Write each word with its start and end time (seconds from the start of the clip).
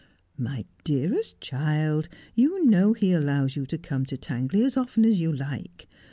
'My 0.49 0.65
dearest 0.83 1.39
child, 1.41 2.09
you 2.33 2.65
know 2.65 2.93
he 2.93 3.11
allows 3.11 3.55
you 3.55 3.67
to 3.67 3.77
come 3.77 4.03
to 4.07 4.17
Tangley 4.17 4.63
as 4.63 4.75
often 4.75 5.05
as 5.05 5.19
you 5.21 5.31
like. 5.31 5.87